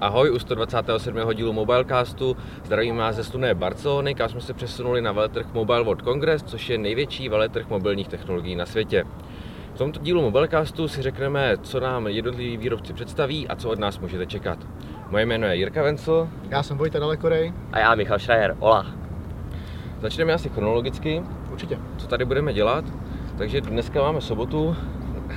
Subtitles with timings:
[0.00, 1.34] Ahoj, u 127.
[1.34, 6.02] dílu Mobilecastu zdravím vás ze sluné Barcelony, kam jsme se přesunuli na veletrh Mobile World
[6.02, 9.04] Congress, což je největší veletrh mobilních technologií na světě.
[9.74, 13.98] V tomto dílu Mobilecastu si řekneme, co nám jednotliví výrobci představí a co od nás
[13.98, 14.58] můžete čekat.
[15.10, 16.28] Moje jméno je Jirka Vencel.
[16.48, 17.52] Já jsem Vojta Dalekorej.
[17.72, 18.56] A já Michal Schreier.
[18.58, 18.86] Ola.
[20.00, 21.22] Začneme asi chronologicky.
[21.52, 21.78] Určitě.
[21.96, 22.84] Co tady budeme dělat?
[23.38, 24.76] Takže dneska máme sobotu,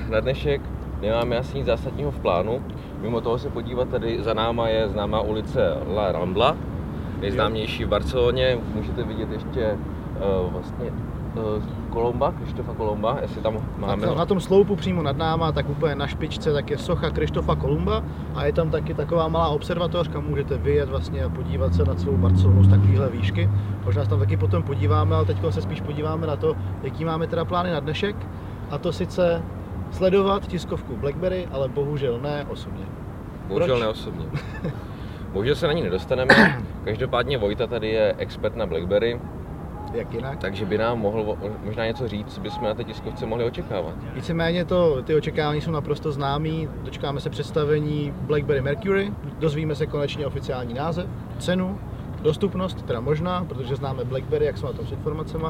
[0.10, 0.62] na dnešek
[1.02, 2.64] nemáme asi nic zásadního v plánu.
[3.02, 6.55] Mimo toho se podívat, tady za náma je známá ulice La Rambla,
[7.21, 8.57] nejznámější v Barceloně.
[8.75, 14.05] Můžete vidět ještě uh, vlastně uh, Kolomba, Krištofa Kolomba, jestli tam máme...
[14.05, 17.55] Na, na tom sloupu přímo nad náma, tak úplně na špičce, tak je socha Krištofa
[17.55, 18.04] Kolumba
[18.36, 21.96] a je tam taky taková malá observatoř, kam můžete vyjet vlastně a podívat se na
[21.96, 23.50] celou Barcelonu z takovéhle výšky.
[23.86, 27.27] Možná se tam taky potom podíváme, ale teď se spíš podíváme na to, jaký máme
[27.27, 28.16] teda plány na dnešek.
[28.71, 29.41] A to sice
[29.91, 32.86] sledovat tiskovku BlackBerry, ale bohužel ne osobně.
[33.47, 33.81] Bohužel Proč?
[33.81, 34.25] ne osobně.
[35.33, 36.61] Bohužel se na ní nedostaneme.
[36.83, 39.19] Každopádně Vojta tady je expert na BlackBerry,
[39.94, 40.39] Jak jinak?
[40.39, 43.94] takže by nám mohl možná něco říct, co bychom na té tiskovce mohli očekávat.
[44.13, 46.69] Víceméně to, ty očekávání jsou naprosto známý.
[46.83, 51.07] Dočkáme se představení BlackBerry Mercury, dozvíme se konečně oficiální název,
[51.39, 51.79] cenu,
[52.22, 55.45] dostupnost, teda možná, protože známe BlackBerry, jak jsme na tom s informacemi.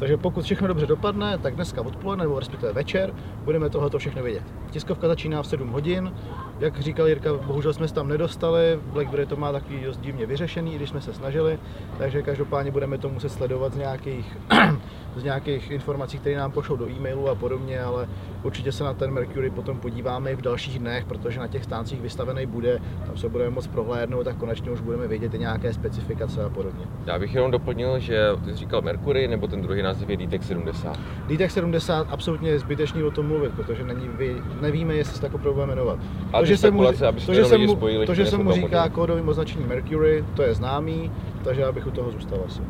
[0.00, 4.42] Takže pokud všechno dobře dopadne, tak dneska odpoledne nebo respektive večer budeme tohoto všechno vědět.
[4.70, 6.12] Tiskovka začíná v 7 hodin.
[6.60, 8.80] Jak říkal Jirka, bohužel jsme se tam nedostali.
[8.92, 11.58] BlackBerry to má takový dost divně vyřešený, i když jsme se snažili.
[11.98, 14.36] Takže každopádně budeme to muset sledovat z nějakých,
[15.16, 18.08] z nějakých informací, které nám pošlou do e-mailu a podobně, ale
[18.42, 22.00] určitě se na ten Mercury potom podíváme i v dalších dnech, protože na těch stáncích
[22.00, 26.44] vystavený bude, tam se budeme moc prohlédnout, tak konečně už budeme vědět i nějaké specifikace
[26.44, 26.84] a podobně.
[27.06, 30.42] Já bych jenom doplnil, že ty jsi říkal Mercury, nebo ten druhý název je DTEC
[30.42, 30.98] 70.
[31.34, 34.10] DTEC 70 absolutně je zbytečný o tom mluvit, protože není,
[34.60, 35.98] nevíme, jestli se tak opravdu jmenovat.
[36.54, 36.84] Ty se mu,
[37.26, 38.94] to, že se mu, spojili, to, že že se mu říká hodně.
[38.94, 41.10] kódovým označením Mercury, to je známý,
[41.44, 42.60] takže já bych u toho zůstal asi.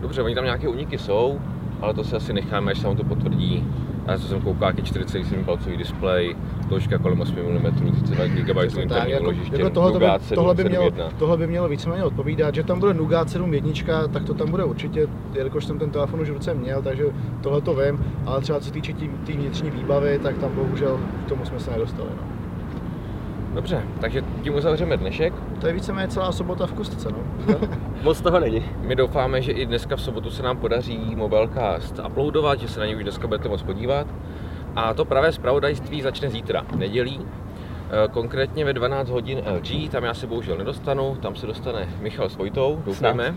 [0.00, 1.40] Dobře, oni tam nějaké úniky jsou,
[1.80, 3.64] ale to si asi necháme, až se vám to potvrdí.
[4.06, 6.36] A co jsem koukal, jaký 47 palcový displej,
[6.68, 10.54] toužka kolem 8 mm, 32 GB interní jako, úložiště, jako tohle, by, Nougat 7, tohle,
[10.54, 11.08] by mělo, 7.1.
[11.18, 15.08] tohle by mělo víceméně odpovídat, že tam bude Nougat 7.1, tak to tam bude určitě,
[15.34, 17.04] jelikož jsem ten telefon už v ruce měl, takže
[17.42, 21.00] tohle to vím, ale třeba co se týče té tý vnitřní výbavy, tak tam bohužel
[21.26, 22.08] k tomu jsme se nedostali.
[22.16, 22.37] No.
[23.58, 25.32] Dobře, takže tím uzavřeme dnešek.
[25.60, 27.18] To je víceméně celá sobota v kustce, no.
[28.02, 28.64] Moc toho není.
[28.80, 32.86] My doufáme, že i dneska v sobotu se nám podaří Mobilecast uploadovat, že se na
[32.86, 34.06] něj už dneska budete moct podívat.
[34.76, 37.20] A to pravé zpravodajství začne zítra, nedělí.
[37.20, 42.28] Eh, Konkrétně ve 12 hodin LG, tam já se bohužel nedostanu, tam se dostane Michal
[42.28, 43.34] s Vojtou, doufáme.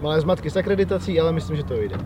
[0.00, 1.96] Malé zmatky s akreditací, ale myslím, že to vyjde.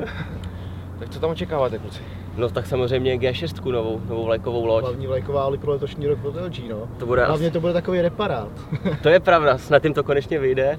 [0.98, 2.02] Tak co tam očekáváte, kluci?
[2.36, 4.82] No tak samozřejmě G6, novou, novou vlajkovou loď.
[4.84, 6.88] Hlavní vlajková ale pro letošní rok od LG, no.
[6.98, 8.48] To bude Hlavně to bude takový reparát.
[9.02, 10.78] To je pravda, snad jim to konečně vyjde.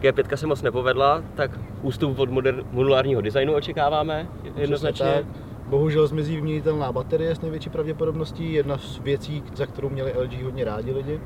[0.00, 1.50] G5 se moc nepovedla, tak
[1.82, 5.06] ústup od moder- modulárního designu očekáváme jednoznačně.
[5.06, 5.24] Tak.
[5.66, 10.64] Bohužel zmizí vyměnitelná baterie s největší pravděpodobností, jedna z věcí, za kterou měli LG hodně
[10.64, 11.20] rádi lidi.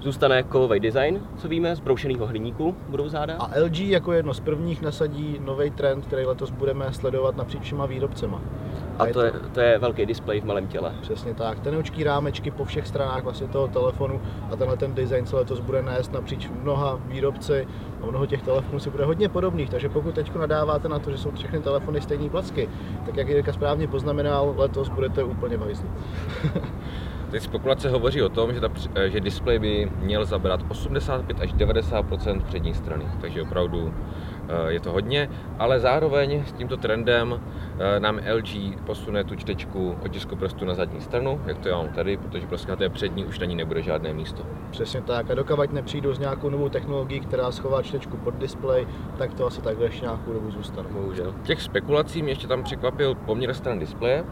[0.00, 3.34] Zůstane kovový design, co víme, z broušeného hliníku budou záda.
[3.38, 7.86] A LG jako jedno z prvních nasadí nový trend, který letos budeme sledovat napříč všema
[7.86, 8.40] výrobcema.
[8.98, 10.92] A to je, to je velký displej v malém těle.
[11.00, 11.60] Přesně tak.
[11.60, 14.20] Tenoučký rámečky po všech stranách vlastně toho telefonu
[14.52, 17.68] a tenhle ten design se letos bude nést napříč mnoha výrobci
[18.02, 21.18] a mnoho těch telefonů si bude hodně podobných, takže pokud teď nadáváte na to, že
[21.18, 22.68] jsou všechny telefony stejné placky,
[23.06, 25.86] tak jak Jirka správně poznamenal, letos budete úplně v.
[27.30, 31.54] Teď spekulace hovoří o tom, že, ta, eh, že displej by měl zabrat 85 až
[31.54, 33.94] 90% přední strany, takže opravdu
[34.68, 37.40] je to hodně, ale zároveň s tímto trendem
[37.78, 41.88] eh, nám LG posune tu čtečku otisku prstu na zadní stranu, jak to já mám
[41.88, 44.42] tady, protože prostě na té přední už na ní nebude žádné místo.
[44.70, 45.30] Přesně tak.
[45.30, 48.86] A dokavať nepřijdou s nějakou novou technologií, která schová čtečku pod displej,
[49.18, 50.88] tak to asi takhle ještě nějakou dobu zůstane.
[50.90, 51.34] Bohužel.
[51.42, 54.24] Těch spekulací mě ještě tam překvapil poměr stran displeje,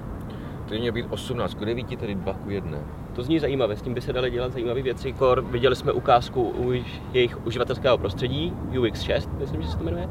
[0.67, 2.79] který měl být 18 k 9, tedy 2 k 1.
[3.15, 5.13] To zní zajímavé, s tím by se daly dělat zajímavé věci.
[5.13, 6.73] Kor, viděli jsme ukázku u
[7.13, 10.09] jejich uživatelského prostředí, UX6, myslím, že se to jmenuje,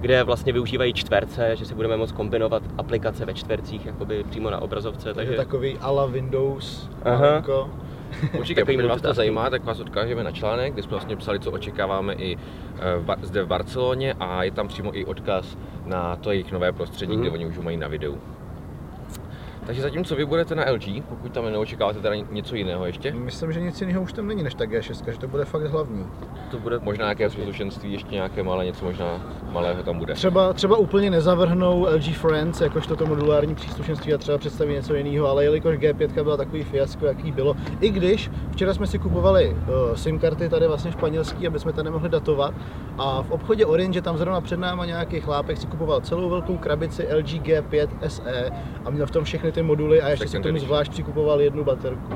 [0.00, 4.62] kde vlastně využívají čtverce, že si budeme moct kombinovat aplikace ve čtvercích jakoby přímo na
[4.62, 5.04] obrazovce.
[5.04, 7.18] Takže Takže takový ala Windows, Aha.
[7.26, 7.70] malinko.
[8.38, 11.50] Určitě, pokud vás to zajímá, tak vás odkážeme na článek, kde jsme vlastně psali, co
[11.50, 16.30] očekáváme i eh, v zde v Barceloně a je tam přímo i odkaz na to
[16.32, 17.20] jejich nové prostředí, Mhm.
[17.20, 18.18] kde oni už ho mají na videu.
[19.66, 23.60] Takže zatímco vy budete na LG, pokud tam neočekáváte teda něco jiného ještě, Myslím, že
[23.60, 26.06] nic jiného už tam není než ta G6, že to bude fakt hlavní.
[26.50, 29.20] To bude možná nějaké příslušenství, ještě nějaké malé, něco možná
[29.52, 30.14] malého tam bude.
[30.14, 35.28] Třeba, třeba úplně nezavrhnou LG Friends, jakožto to modulární příslušenství a třeba představí něco jiného,
[35.28, 39.94] ale jelikož G5 byla takový fiasko, jaký bylo, i když včera jsme si kupovali uh,
[39.94, 42.54] SIM karty tady vlastně španělský, aby jsme tady nemohli datovat
[42.98, 47.08] a v obchodě Orange tam zrovna před náma nějaký chlápek si kupoval celou velkou krabici
[47.16, 48.50] LG G5 SE
[48.84, 52.14] a měl v tom všechny ty moduly a ještě Second tomu zvlášť přikupoval jednu baterku.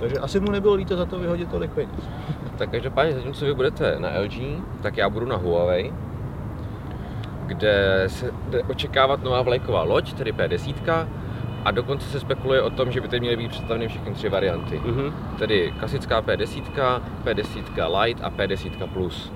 [0.00, 1.90] Takže asi mu nebylo líto za to vyhodit tolik peněz.
[2.58, 4.34] Tak každopádně, zatímco vy budete na LG,
[4.82, 5.92] tak já budu na Huawei,
[7.46, 11.06] kde se jde očekávat nová vlajková loď, tedy P10,
[11.64, 14.80] a dokonce se spekuluje o tom, že by tady měly být představeny všechny tři varianty.
[14.84, 15.14] Mhm.
[15.38, 19.32] Tedy klasická P10, P10 Lite a P10 Plus.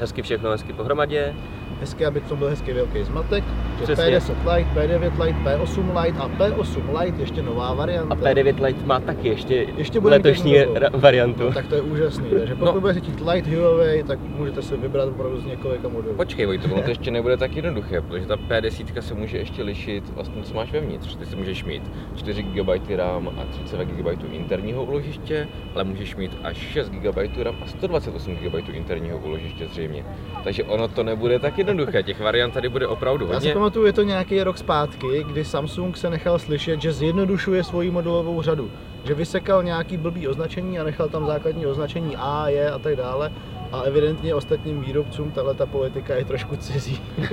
[0.00, 1.34] Hezky všechno, hezky pohromadě.
[1.80, 3.44] Hezky, aby to byl hezký velký zmatek.
[3.78, 4.04] že Přesně.
[4.04, 8.14] P10 Lite, P9 Lite, P8 Lite a P8 Lite ještě nová varianta.
[8.14, 11.42] A P9 Lite má taky ještě, Ještě letošní ra- variantu.
[11.44, 12.30] No, tak to je úžasný.
[12.30, 12.72] Takže pokud No.
[12.74, 12.80] no.
[12.80, 16.14] budete chtít Lite Huawei, tak můžete si vybrat opravdu z několika modelů.
[16.14, 20.08] Počkej, Vojto, ono to ještě nebude tak jednoduché, protože ta P10 se může ještě lišit
[20.14, 21.16] vlastně, co máš vevnitř.
[21.16, 21.82] Ty si můžeš mít
[22.16, 23.84] 4 GB RAM a 32
[24.14, 29.66] GB interního úložiště, ale můžeš mít až 6 GB RAM a 128 GB interního úložiště
[29.72, 30.04] zřejmě.
[30.44, 31.67] Takže ono to nebude tak jednoduché,
[32.02, 33.54] těch variant tady bude opravdu Já si hodně.
[33.54, 38.42] pamatuju, je to nějaký rok zpátky, kdy Samsung se nechal slyšet, že zjednodušuje svoji modelovou
[38.42, 38.70] řadu.
[39.04, 43.32] Že vysekal nějaký blbý označení a nechal tam základní označení A, je a tak dále.
[43.72, 47.00] A evidentně ostatním výrobcům tahle ta politika je trošku cizí.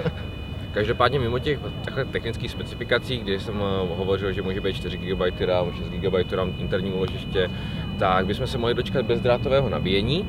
[0.72, 1.60] Každopádně mimo těch
[2.12, 6.54] technických specifikací, kdy jsem eh, hovořil, že může být 4 GB RAM, 6 GB RAM
[6.58, 7.50] interní úložiště,
[8.00, 10.28] tak bychom se mohli dočkat bezdrátového nabíjení.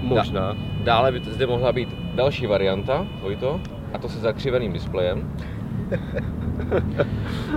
[0.00, 0.56] Možná.
[0.80, 3.60] Dále by zde mohla být další varianta, Vojto,
[3.94, 5.32] a to se zakřiveným displejem.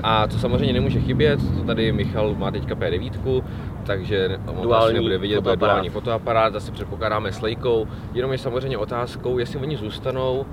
[0.04, 3.44] A co samozřejmě nemůže chybět, to tady Michal má teďka P9,
[3.86, 5.60] takže on Duální asi nebude vidět, fotoaparát.
[5.60, 10.46] duální fotoaparát, zase předpokládáme s lejkou, jenom je samozřejmě otázkou, jestli oni zůstanou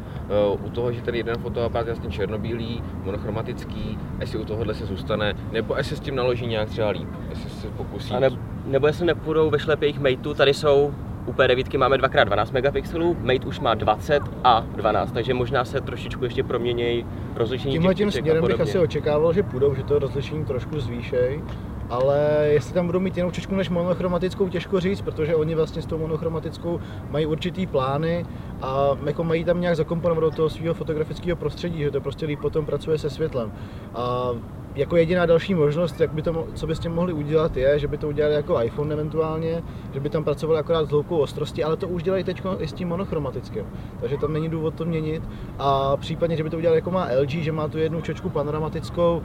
[0.52, 4.86] uh, u toho, že ten jeden fotoaparát je vlastně černobílý, monochromatický, jestli u tohohle se
[4.86, 8.14] zůstane, nebo jestli s tím naloží nějak třeba líp, jestli se pokusí.
[8.14, 8.30] A ne,
[8.66, 10.94] nebo jestli nepůjdou ve šlepě Mateu, tady jsou
[11.26, 16.24] u P9 máme 2x12 megapixelů, Mate už má 20 a 12, takže možná se trošičku
[16.24, 20.44] ještě proměnějí rozlišení Tímhle těch tím směrem bych asi očekával, že půjdou, že to rozlišení
[20.44, 21.42] trošku zvýšej.
[21.90, 25.86] Ale jestli tam budou mít jinou čečku než monochromatickou, těžko říct, protože oni vlastně s
[25.86, 26.80] tou monochromatickou
[27.10, 28.26] mají určitý plány
[28.62, 32.40] a jako mají tam nějak zakomponovat do toho svého fotografického prostředí, že to prostě líp
[32.40, 33.52] potom pracuje se světlem.
[33.94, 34.30] A
[34.76, 37.88] jako jediná další možnost, jak by to, co by s tím mohli udělat, je, že
[37.88, 39.62] by to udělali jako iPhone eventuálně,
[39.94, 42.72] že by tam pracovali akorát s hloukou ostrostí, ale to už dělají teď i s
[42.72, 43.64] tím monochromatickým.
[44.00, 45.22] Takže tam není důvod to měnit.
[45.58, 49.22] A případně, že by to udělali jako má LG, že má tu jednu čočku panoramatickou,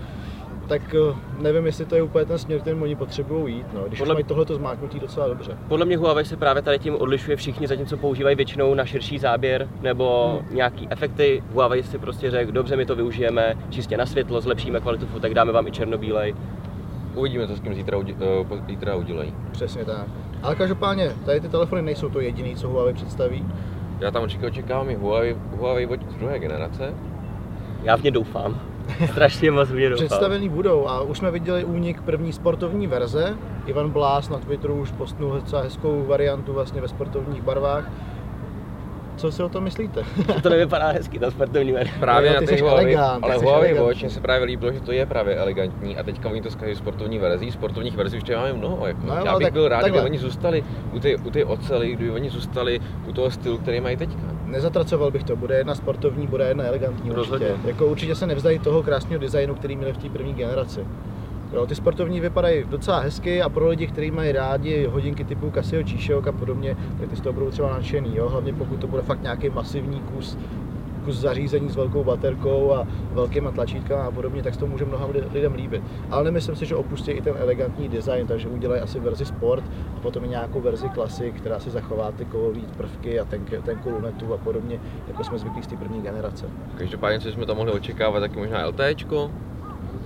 [0.71, 3.99] tak eh, nevím, jestli to je úplně ten směr, kterým oni potřebují jít, no, když
[3.99, 5.57] Podle- mají tohleto zmáknutý docela dobře.
[5.67, 9.67] Podle mě Huawei se právě tady tím odlišuje všichni, zatímco používají většinou na širší záběr
[9.81, 10.55] nebo Hmm.
[10.55, 11.43] nějaký efekty.
[11.53, 15.51] Huawei si prostě řekl, dobře, my to využijeme čistě na světlo, zlepšíme kvalitu fotek, dáme
[15.51, 16.35] vám i černobílej.
[17.15, 18.15] Uvidíme, co s tím zítra, udě-
[18.47, 19.33] po- zítra udělají.
[19.51, 20.05] Přesně tak.
[20.43, 23.45] Ale každopádně, tady ty telefony nejsou to jediný, co Huawei představí.
[23.99, 26.93] Já tam určitě očekávám i Huawei, Huawei z druhé generace.
[27.83, 28.70] Já v ně doufám.
[29.11, 29.95] Strašně moc doufám.
[29.95, 33.37] Představený budou a už jsme viděli únik první sportovní verze.
[33.65, 37.91] Ivan Blás na Twitteru už postnul docela hezkou variantu vlastně ve sportovních barvách.
[39.15, 40.03] Co si o tom myslíte?
[40.43, 41.93] To nevypadá hezky, ta sportovní verze.
[41.99, 44.03] Právě Jo, na ty těch Huawei, elegant, ale Huawei elegantní.
[44.03, 47.19] Watch, se právě líbilo, že to je právě elegantní a teďka oni to zkazují sportovní
[47.19, 48.87] verzí, sportovních verzí už máme mnoho.
[48.87, 48.99] Jako.
[49.05, 50.63] No Já bych tak byl rád, kdyby oni zůstali
[50.93, 54.21] u té, u té ocely, kdyby oni zůstali u toho stylu, který mají teďka.
[54.51, 57.47] Nezatracoval bych to, bude jedna sportovní, bude jedna elegantní Rozhodně.
[57.47, 57.67] určitě.
[57.67, 60.85] Jako určitě se nevzdají toho krásného designu, který měli v té první generaci.
[61.53, 65.83] Jo, ty sportovní vypadají docela hezky a pro lidi, kteří mají rádi hodinky typu Casio
[65.83, 68.29] G-Shock a podobně, tak ty z toho budou třeba nadšený, jo?
[68.29, 70.37] hlavně pokud to bude fakt nějaký masivní kus,
[71.05, 75.05] kus zařízení s velkou baterkou a velkýma tlačítkama a podobně, tak se to může mnoha
[75.05, 75.83] li- lidem líbit.
[76.11, 79.63] Ale nemyslím si, že opustí i ten elegantní design, takže udělají asi verzi Sport
[79.97, 83.89] a potom i nějakou verzi Classic, která si zachová ty kovové prvky a ten, tenkou
[83.89, 86.45] lunetu a podobně, jako jsme zvyklí z té první generace.
[86.77, 89.31] Každopádně, co jsme tam mohli očekávat, taky možná LTEčko.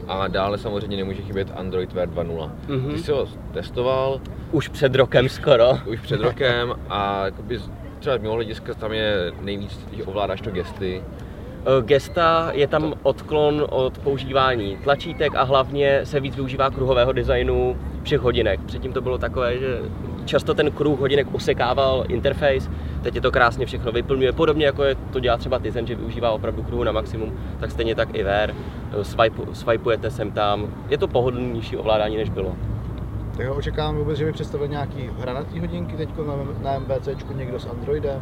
[0.08, 2.52] A dále samozřejmě nemůže chybět Android Wear 2.0.
[2.68, 2.92] Mhm.
[2.92, 4.22] Ty jsi ho testoval
[4.52, 5.70] Už před rokem skoro.
[5.92, 7.60] už před rokem a jakoby
[8.06, 11.02] třeba z mého hlediska tam je nejvíc, že ovládáš to gesty.
[11.02, 17.78] Eh, Gesta je tam odklon od používání tlačítek a hlavně se víc využívá kruhového designu
[18.04, 18.60] všech hodinek.
[18.66, 19.80] Předtím to bylo takové, že
[20.26, 22.72] často ten kruh hodinek usekával interface,
[23.04, 26.32] teď je to krásně všechno vyplňuje, podobně jako je to dělá třeba Tizen, že využívá
[26.32, 28.56] opravdu kruhu na maximum, tak stejně tak i Ver,
[29.02, 32.56] swipe, swipeujete sem tam, je to pohodlnější ovládání než bylo.
[33.38, 37.68] Tak očekávám vůbec, že by představil nějaký hranatý hodinky teď na, na MBC, někdo s
[37.68, 38.22] Androidem.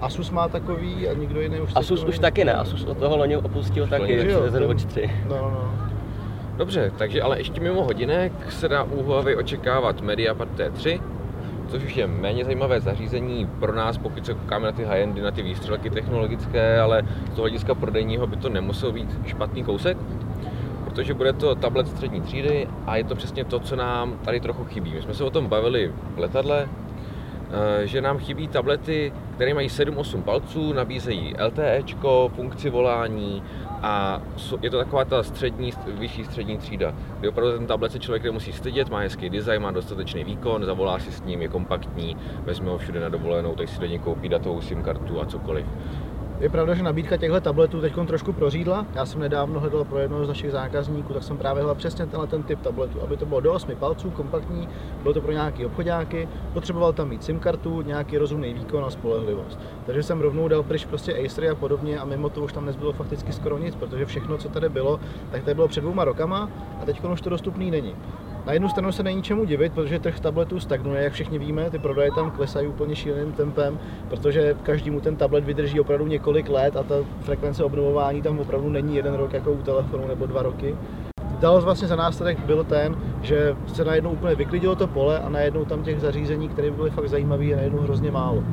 [0.00, 3.36] Asus má takový a nikdo jiný už Asus už taky ne, Asus od toho loni
[3.36, 5.10] opustil taky Zen Watch 3.
[5.28, 5.74] No, no.
[6.56, 11.00] Dobře, takže ale ještě mimo hodinek se dá u Huawei očekávat Mediapad T3,
[11.68, 15.30] což už je méně zajímavé zařízení pro nás, pokud se koukáme na ty high-endy, na
[15.30, 19.96] ty výstřelky technologické, ale z toho hlediska prodejního by to nemusel být špatný kousek,
[20.94, 24.64] protože bude to tablet střední třídy a je to přesně to, co nám tady trochu
[24.64, 24.92] chybí.
[24.94, 26.68] My jsme se o tom bavili v letadle,
[27.50, 31.82] eh, že nám chybí tablety, které mají 7-8 palců, nabízejí LTE,
[32.28, 33.42] funkci volání,
[33.82, 34.22] a
[34.62, 38.52] je to taková ta střední, vyšší střední třída, kdy opravdu ten tablet se člověk nemusí
[38.52, 42.78] stydět, má hezký design, má dostatečný výkon, zavolá si s ním, je kompaktní, vezme ho
[42.78, 45.66] všude na dovolenou, teď si do něj koupí datovou SIM kartu a cokoliv.
[46.40, 48.86] Je pravda, že nabídka těchto tabletů teď trošku prořídla.
[48.94, 52.26] Já jsem nedávno hledal pro jednoho z našich zákazníků, tak jsem právě hledal přesně tenhle
[52.26, 54.68] ten typ tabletu, aby to bylo do 8 palců, kompaktní,
[55.02, 59.58] bylo to pro nějaký obchodáky, potřeboval tam mít SIM kartu, nějaký rozumný výkon a spolehlivost.
[59.86, 62.92] Takže jsem rovnou dal pryč prostě Acery a podobně a mimo to už tam nezbylo
[62.92, 65.00] fakticky skoro nic, protože všechno, co tady bylo,
[65.30, 66.50] tak tady bylo před dvouma rokama
[66.82, 67.94] a teď už to dostupný není.
[68.46, 71.78] Na jednu stranu se není čemu divit, protože trh tabletů stagnuje, jak všichni víme, ty
[71.78, 76.82] prodeje tam klesají úplně šíleným tempem, protože každému ten tablet vydrží opravdu několik let a
[76.82, 80.76] ta frekvence obnovování tam opravdu není jeden rok jako u telefonu nebo dva roky.
[81.40, 85.64] Dalo vlastně za následek byl ten, že se najednou úplně vyklidilo to pole a najednou
[85.64, 88.44] tam těch zařízení, které by byly fakt zajímavé, je najednou hrozně málo.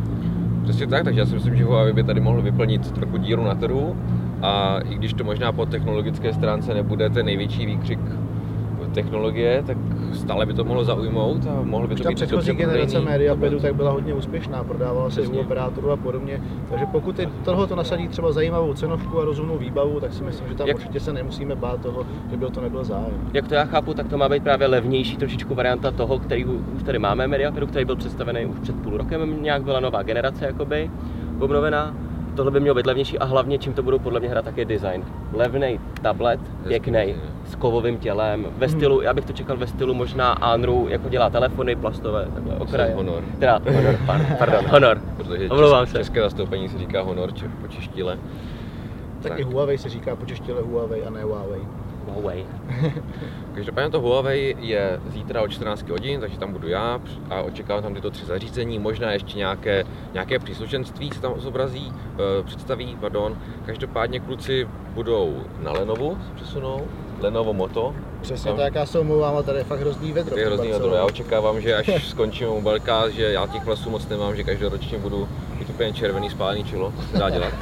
[0.63, 3.55] Přesně tak, takže já si myslím, že Huawei by tady mohl vyplnit trochu díru na
[3.55, 3.97] trhu
[4.41, 7.99] a i když to možná po technologické stránce nebude ten největší výkřik
[8.91, 9.77] technologie, tak
[10.13, 13.91] stále by to mohlo zaujmout a mohlo by to být předchozí generace Mediapadu tak byla
[13.91, 16.41] hodně úspěšná, prodávala se u operátorů a podobně.
[16.69, 20.55] Takže pokud tohle to nasadí třeba zajímavou cenovku a rozumnou výbavu, tak si myslím, že
[20.55, 20.77] tam Jak...
[20.77, 23.29] určitě se nemusíme bát toho, že by to nebyl zájem.
[23.33, 26.83] Jak to já chápu, tak to má být právě levnější trošičku varianta toho, který už
[26.83, 30.91] tady máme Mediapadu, který byl představený už před půl rokem, nějak byla nová generace jakoby
[31.39, 31.95] obnovená
[32.35, 34.65] tohle by mělo být levnější a hlavně čím to budou podle mě hrát, tak je
[34.65, 35.05] design.
[35.33, 38.77] Levný tablet, pěkný, s kovovým tělem, ve hmm.
[38.77, 42.95] stylu, já bych to čekal ve stylu možná Anru, jako dělá telefony plastové, takhle okraje.
[42.95, 43.23] Honor.
[43.39, 43.99] Teda Honor,
[44.37, 45.01] pardon, Honor.
[45.17, 45.97] Protože Omlouvám česk, se.
[45.97, 48.17] české zastoupení se říká Honor, či po češtile.
[49.21, 51.61] Tak, tak i Huawei se říká po češtile Huawei a ne Huawei.
[52.05, 52.45] Huawei.
[53.55, 57.95] Každopádně to Huawei je zítra o 14 hodin, takže tam budu já a očekávám tam
[57.95, 63.37] tyto tři zařízení, možná ještě nějaké, nějaké příslušenství se tam zobrazí, e, představí, pardon.
[63.65, 66.87] Každopádně kluci budou na Lenovu, se přesunou,
[67.21, 67.95] Lenovo Moto.
[68.21, 70.37] Přesně tam, tak, já se omlouvám, ale tady je fakt hrozný vedro.
[70.37, 74.35] Je hrozný vedro, já očekávám, že až skončím mobilka, že já těch vlasů moc nemám,
[74.35, 75.27] že každoročně budu
[75.59, 77.53] mít úplně červený spálený čilo, to se dá dělat.
[77.53, 77.59] Uh,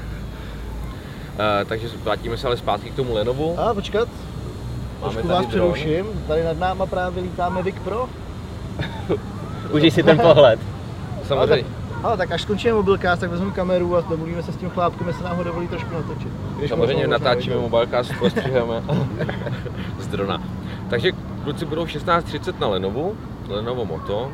[1.67, 3.59] takže vrátíme se ale zpátky k tomu Lenovu.
[3.59, 4.09] A počkat,
[5.01, 8.09] Máme vás přeruším, tady nad náma právě lítáme Vic Pro.
[9.71, 10.59] Užij si ten pohled.
[11.27, 11.53] Samozřejmě.
[11.53, 11.65] Ale tak,
[12.03, 15.23] ale tak až skončíme mobilkách, tak vezmu kameru a domluvíme se s tím chlápkem, jestli
[15.23, 16.31] nám ho dovolí trošku natočit.
[16.57, 18.83] Když Samozřejmě natáčíme mobilkách, postřihujeme
[19.99, 20.41] z drona.
[20.89, 21.11] Takže
[21.43, 23.15] kluci budou 16.30 na Lenovu,
[23.47, 24.31] Lenovo Moto.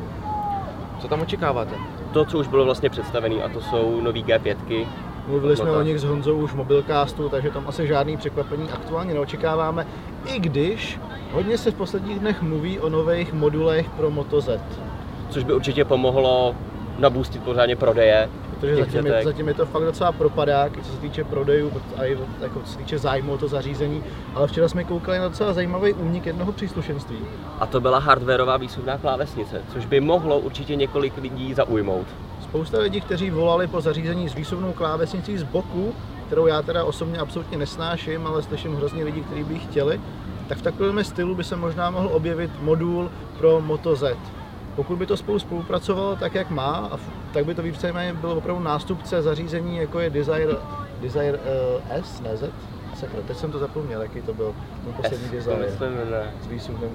[0.98, 1.74] Co tam očekáváte?
[2.12, 4.86] To, co už bylo vlastně představené, a to jsou nový G5,
[5.26, 9.14] Mluvili jsme o nich s Honzou už v mobilcastu, takže tam asi žádný překvapení aktuálně
[9.14, 9.86] neočekáváme,
[10.24, 11.00] i když
[11.32, 14.60] hodně se v posledních dnech mluví o nových modulech pro Moto Z.
[15.30, 16.54] Což by určitě pomohlo
[16.98, 18.28] nabůstit pořádně prodeje.
[18.50, 22.18] Protože zatím je, zatím je to fakt docela propadák, co se týče prodejů a i
[22.40, 24.02] jako co se týče zájmu o to zařízení.
[24.34, 27.16] Ale včera jsme koukali na docela zajímavý únik jednoho příslušenství.
[27.60, 32.06] A to byla hardwareová výsuvná klávesnice, což by mohlo určitě několik lidí zaujmout.
[32.48, 35.94] Spousta lidí, kteří volali po zařízení s výsuvnou klávesnicí z boku,
[36.26, 40.00] kterou já teda osobně absolutně nesnáším, ale slyším hrozně lidí, kteří by chtěli,
[40.48, 44.16] tak v takovém stylu by se možná mohl objevit modul pro Moto Z.
[44.76, 46.98] Pokud by to spolu spolupracovalo tak, jak má,
[47.32, 50.56] tak by to víceméně byl opravdu nástupce zařízení, jako je Desire,
[51.00, 52.50] Desire uh, S, ne Z?
[52.96, 55.64] Sakra, teď jsem to zapomněl, jaký to byl můj poslední design.
[56.42, 56.90] S výsuvným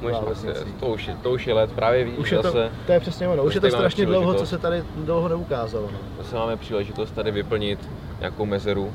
[0.80, 2.70] to už, je, to už je let, právě víš už je zase.
[2.70, 5.90] To, to je přesně ono, už je to strašně dlouho, co se tady dlouho neukázalo.
[5.92, 6.00] No.
[6.18, 7.90] Zase máme příležitost tady vyplnit
[8.20, 8.94] nějakou mezeru,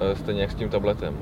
[0.00, 1.18] eh, stejně jak s tím tabletem.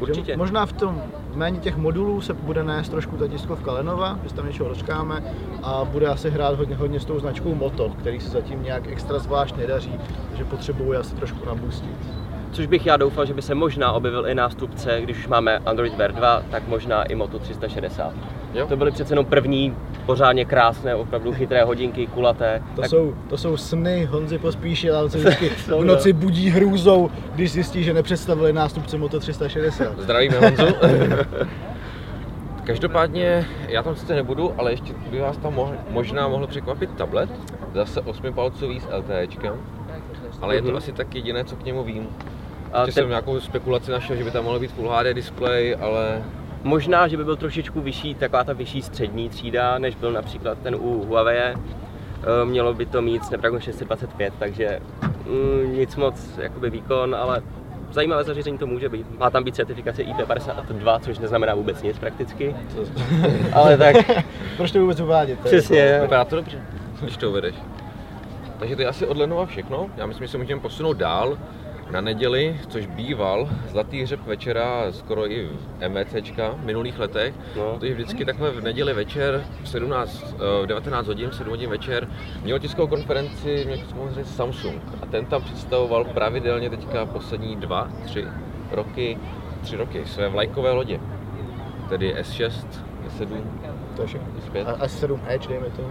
[0.00, 0.36] Určitě.
[0.36, 1.02] možná v tom
[1.34, 5.84] méně těch modulů se bude nést trošku ta tiskovka Lenova, že tam něčeho dočkáme a
[5.84, 9.56] bude asi hrát hodně, hodně s tou značkou Moto, který se zatím nějak extra zvlášť
[9.56, 11.96] nedaří, takže potřebuje asi trošku nabustit.
[12.52, 15.94] Což bych já doufal, že by se možná objevil i nástupce, když už máme Android
[15.96, 18.12] Wear 2, tak možná i Moto 360.
[18.54, 18.66] Jo.
[18.66, 19.76] To byly přece jenom první
[20.06, 22.62] pořádně krásné, opravdu chytré hodinky, kulaté.
[22.74, 25.84] To, tak jsou, to jsou sny Honzy Pospíšil, ale se vždycky v no.
[25.84, 30.00] noci budí hrůzou, když zjistí, že nepředstavili nástupce Moto 360.
[30.00, 30.74] Zdravíme Honzu.
[32.64, 37.30] Každopádně já tam sice nebudu, ale ještě by vás tam mohl, možná mohl překvapit tablet,
[37.74, 39.54] zase 8-palcový s LTEčkem,
[40.42, 40.76] ale je to Mhm.
[40.76, 42.06] asi tak jediné, co k němu vím.
[42.72, 45.76] A Ještě ten- jsem nějakou spekulaci našel, že by tam mohl být Full HD display,
[45.80, 46.22] ale
[46.62, 50.74] Možná, že by byl trošičku vyšší, taková ta vyšší střední třída, než byl například ten
[50.74, 51.38] u Huawei.
[51.40, 51.54] E,
[52.44, 54.80] Mělo by to mít Snapdragon 625, takže
[55.26, 57.42] mm, nic moc jakoby výkon, ale
[57.90, 59.18] zajímavé zařízení to může být.
[59.18, 62.56] Má tam být certifikace IP52, což neznamená vůbec nic prakticky.
[63.52, 63.96] Ale tak
[64.56, 65.40] Proč to vůbec uvádět?
[65.40, 65.98] To je- přesně.
[66.02, 66.58] vypadá to dobře,
[67.02, 67.54] když to uvedeš.
[68.58, 69.86] Takže to je asi od Lenova všechno.
[69.96, 71.38] Já myslím, že se můžeme posunout dál
[71.90, 75.48] na neděli, což býval zlatý hřeb večera skoro i
[75.88, 77.34] MVCčka v minulých letech.
[77.56, 77.74] No.
[77.74, 82.08] Protože vždycky takhle v neděli večer v 17, eh, v 19 hodin, 7 hodin večer,
[82.42, 87.88] měl tiskovou konferenci měl tiskovou konferenci Samsung a ten tam představoval pravidelně teďka poslední dva,
[88.04, 88.26] tři
[88.70, 89.18] roky,
[89.62, 91.00] tři roky své vlajkové lodě.
[91.88, 92.66] Tedy S6,
[93.08, 93.42] S7,
[93.96, 94.28] To je všechno.
[94.48, 94.66] S5.
[94.66, 95.88] A S7 Edge, dejme tomu.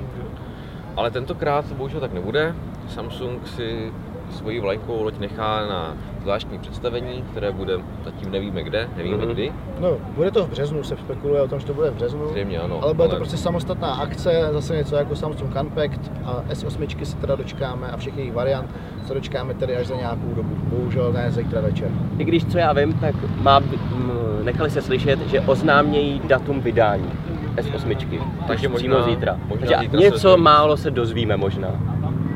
[0.96, 2.56] Ale tentokrát bohužel tak nebude.
[2.88, 3.92] Samsung si
[4.32, 7.74] svoji vlajkovou loď nechá na zvláštní představení, které bude,
[8.06, 9.34] zatím nevíme kde, nevíme Mhm.
[9.34, 9.52] kdy.
[9.80, 12.28] No, bude to v březnu, se spekuluje o tom, že to bude v březnu.
[12.32, 12.80] Zřejmě ano.
[12.84, 17.36] Ale bude to prostě samostatná akce, zase něco jako Samsung Unpacked a S8 se teda
[17.36, 18.70] dočkáme a všech jejich variant
[19.08, 20.56] se dočkáme tedy až za nějakou dobu.
[20.64, 21.88] Bohužel ne zítra večer.
[22.18, 23.62] I když, co já vím, tak má,
[24.44, 27.12] nechali se slyšet, že oznámějí datum vydání
[27.56, 27.96] S8.
[27.96, 29.38] Takže Takže možná- přímo zítra.
[29.48, 30.44] možná Takže zítra se něco dozvíme.
[30.44, 31.68] málo se dozvíme možná.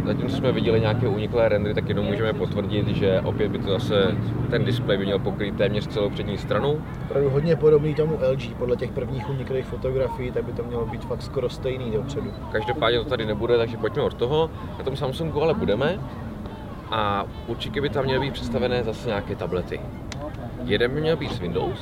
[0.05, 4.17] Zatím jsme viděli nějaké uniklé rendery, tak jenom můžeme potvrdit, že opět by to zase,
[4.50, 6.81] ten displej by měl pokrýt téměř celou přední stranu.
[7.05, 11.05] Opravdu hodně podobný tomu LG, podle těch prvních uniklých fotografií, tak by to mělo být
[11.05, 12.31] fakt skoro stejný dopředu.
[12.51, 14.50] Každopádně to tady nebude, takže pojďme od toho.
[14.77, 16.00] Na tom Samsungu ale budeme.
[16.91, 19.79] A určitě by tam měly být představené zase nějaké tablety.
[20.63, 21.79] Jeden by měl být z Windows,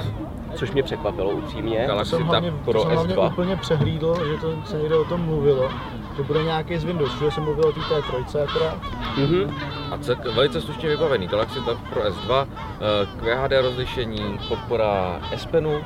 [0.56, 1.84] Což mě překvapilo upřímně.
[1.88, 3.32] Galaxy jsem hlavně, Pro jsem hlavně S2.
[3.32, 5.70] úplně přehlídl, že to se někde o tom mluvilo,
[6.18, 8.78] že bude nějaký z Windows, že jsem mluvil o té trojce akorát.
[9.18, 9.58] Mhm.
[9.92, 11.28] A cel, velice slušně vybavený.
[11.28, 15.82] Galaxy Tab Pro S2, eh, QHD rozlišení, podpora S Penu,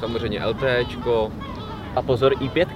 [0.00, 1.30] samozřejmě LTEčko
[1.96, 2.66] A pozor, i5.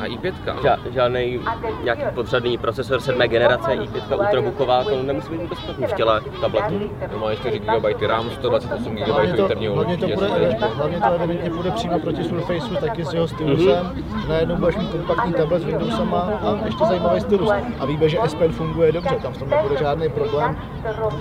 [0.00, 0.32] a i5.
[0.50, 0.62] ano.
[0.62, 1.40] Ža- žádný
[1.84, 6.80] nějaký podřadný procesor sedmé generace, i5 ultrabooková, to nemusí být vůbec špatný v těle tabletu.
[7.12, 10.26] To má 4 GB RAM, 128 Hlavně GB to, interního hlavně to, bude,
[10.74, 13.86] hlavně to evidentně bude přímo proti Surfaceu, taky s jeho stylusem.
[13.86, 14.28] Mhm.
[14.28, 17.50] Najednou budeš mít kompaktní tablet s Windowsama a ještě zajímavý stylus.
[17.80, 20.56] A víme, že S Pen funguje dobře, tam v tom nebude žádný problém,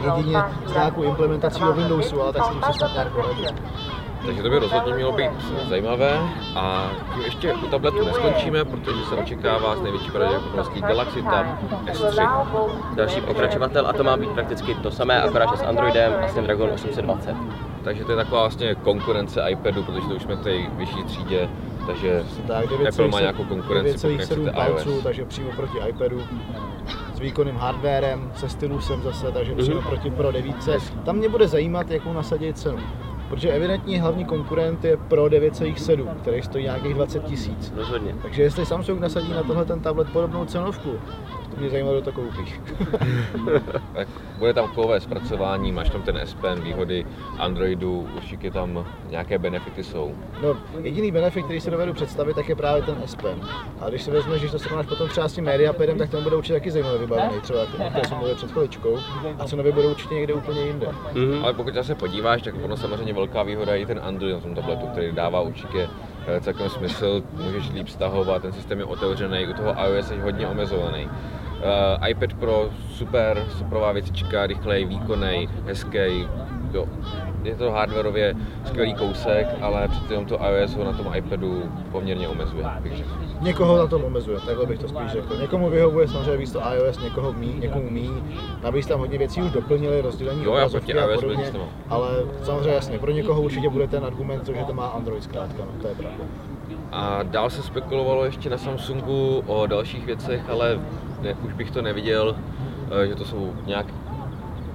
[0.06, 3.46] jedině s nějakou implementací do Windowsu, ale tak s tím se snad nějak poradí.
[4.26, 5.32] Takže to by rozhodně mělo být
[5.70, 6.20] zajímavé.
[6.56, 11.46] A tím ještě u tabletu neskončíme, protože se očekává s největší pravděpodobností Galaxy Tab
[11.86, 12.30] S3.
[12.96, 16.70] Další pokračovatel a to má být prakticky to samé, akorát že s Androidem a Snapdragon
[16.74, 17.36] 820.
[17.84, 21.50] Takže to je taková vlastně konkurence iPadu, protože to už jsme v té vyšší třídě,
[21.88, 26.22] takže Tak, Apple má nějakou konkurenci, pokud 9,7 nechcete palců, takže přímo proti iPadu
[27.16, 29.88] s výkonným hardwarem, se stylusem zase, takže přímo Mhm.
[29.88, 30.56] proti Pro 9.
[31.06, 32.78] Tam mě bude zajímat, jakou nasadí cenu.
[33.34, 37.74] Protože evidentní hlavní konkurent je Pro 9,7, který stojí nějakých 20 tisíc.
[37.76, 38.16] Rozhodně.
[38.22, 41.00] Takže jestli Samsung nasadí na tenhle ten tablet podobnou cenovku,
[41.54, 42.54] to mě zajímá, kdo to koupí.
[43.94, 47.06] Tak bude tam kovové zpracování, máš tam ten S Pen, výhody
[47.38, 50.16] Androidu, určitě tam nějaké benefity jsou.
[50.44, 53.42] No, jediný benefit, který si dovedu představit, tak je právě ten S Pen.
[53.82, 56.36] A když si vezmeš, že to srovnáš potom třeba s tím Mediapadem, tak ten bude
[56.36, 58.98] určitě taky zajímavě vybavený, třeba které jsem mluvil před chviličkou.
[59.40, 60.88] A cenově bude určitě někde úplně jinde.
[61.14, 61.44] Mhm.
[61.44, 64.56] Ale pokud se podíváš, tak ono samozřejmě velká výhoda je i ten Android na tom
[64.56, 65.90] tabletu, který dává určitě
[66.28, 70.48] eh, celkem smysl, můžeš líp stahovat, ten systém je otevřený, u toho iOS je hodně
[70.48, 71.10] omezovaný.
[71.64, 76.28] Uh, iPad Pro super, superová věcička, rychlej, výkonný, hezký,
[76.74, 76.86] jo.
[77.44, 82.66] Je to hardwareově skvělý kousek, ale jenom to iOS ho na tom iPadu poměrně omezuje,
[82.80, 83.10] bych řekl.
[83.42, 85.38] Někoho na tom omezuje, takhle bych to spíš řekl.
[85.38, 88.10] Někomu vyhovuje samozřejmě víc to iOS, někoho mí, někomu mí.
[88.64, 91.52] Navíc tam hodně věcí už doplnili, rozdělení Jo, já proti a iOS podobně,
[91.90, 92.10] ale
[92.44, 95.88] samozřejmě jasně, pro někoho určitě bude ten argument, že to má Android zkrátka, no, to
[95.88, 96.24] je pravda.
[96.92, 100.80] A dál se spekulovalo ještě na Samsungu o dalších věcech, ale
[101.24, 102.36] ne, už bych to neviděl,
[103.04, 103.86] eh, že to jsou nějak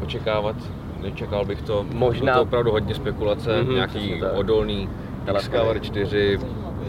[0.03, 0.57] očekávat,
[1.03, 1.87] nečekal bych to.
[1.93, 4.89] Možná- to opravdu hodně spekulace, Mhm, nějaký odolný.
[5.35, 6.39] Discover 4,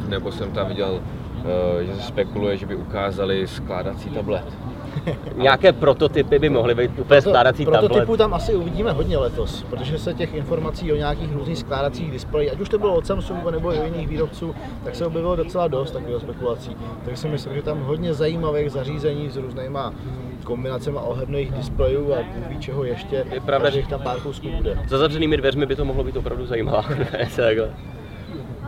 [0.07, 0.99] nebo jsem tam viděl
[1.81, 4.45] eh, že se spekuluje, že by ukázali skládací tablet.
[5.35, 7.79] Nějaké prototypy by mohly být úplně skládací tablet.
[7.79, 12.51] Prototypů tam asi uvidíme hodně letos, protože se těch informací o nějakých různých skládacích displejích,
[12.51, 15.91] ať už to bylo od Samsungu nebo i jiných výrobců, tak se objevilo docela dost
[15.91, 16.75] takových spekulací.
[17.05, 19.93] Takže si myslím, že tam hodně zajímavých zařízení s různýma
[20.43, 22.17] kombinacemi ohebných displejů a
[22.49, 24.79] ví čeho ještě, Je pravda, že tam pár kousků bude.
[24.87, 27.07] Za zavřenými dveřmi by to mohlo být opravdu zajímavé.
[27.35, 27.69] Takhle.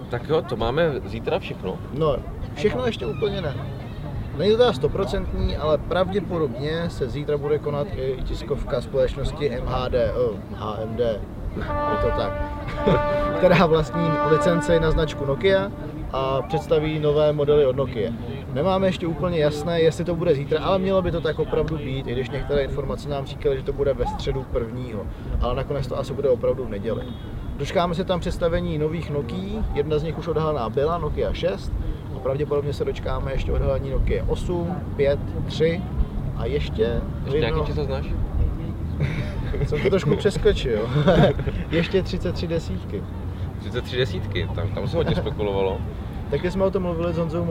[0.10, 1.78] Tak jo, to máme zítra všechno.
[1.94, 2.18] No,
[2.56, 3.56] všechno ještě úplně ne.
[4.38, 10.36] Není to teda stoprocentní, ale pravděpodobně se zítra bude konat i tiskovka společnosti MHD, oh,
[10.56, 11.00] HMD,
[11.60, 12.44] je to tak,
[13.38, 15.72] která vlastní licenci na značku Nokia
[16.14, 18.12] a představí nové modely od Nokia.
[18.54, 22.08] Nemáme ještě úplně jasné, jestli to bude zítra, ale mělo by to tak opravdu být,
[22.08, 25.06] i když některé informace nám říkaly, že to bude ve středu prvního,
[25.42, 27.04] ale nakonec to asi bude opravdu v neděli.
[27.58, 31.91] Dočkáme se tam představení nových Nokia, jedna z nich už odhalená byla, Nokia 6, a
[32.24, 35.82] pravděpodobně se dočkáme ještě odhalení Nokia 8, 5, 3
[36.38, 38.06] a ještě, Ještě jedno- nějaký číslo znáš?
[39.68, 40.90] jsem to trošku přeskočil,
[41.72, 43.04] ještě 33 desítky.
[43.60, 45.78] 33 desítky, tam, tam se hodně spekulovalo.
[46.32, 47.46] Taky jsme o tom mluvili s Honzou.